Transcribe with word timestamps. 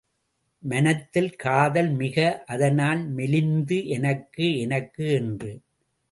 மனத்தில் 0.63 1.29
காதல் 1.35 1.91
மிக 1.93 2.17
அதனால் 2.45 3.01
மெலிந்து 3.09 3.77
எனக்கு 3.87 4.57
எனக்கு, 4.57 5.05
என்று. 5.13 5.51